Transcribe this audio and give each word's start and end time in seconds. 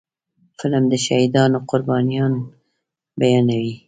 فلم 0.59 0.83
د 0.91 0.93
شهیدانو 1.05 1.57
قربانيان 1.69 2.33
بیانوي 3.19 3.75